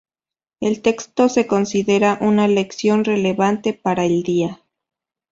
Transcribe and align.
El 0.61 0.81
texto 0.81 1.29
se 1.29 1.45
considera 1.45 2.17
una 2.21 2.47
lección 2.47 3.03
relevante 3.03 3.73
para 3.75 4.03
el 4.03 4.23
día. 4.23 4.59